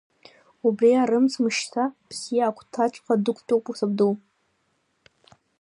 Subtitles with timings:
[0.67, 4.13] Убри арымӡ мышьҭа бзиа агәҭаҵәҟьа дықәтәоуп сабду.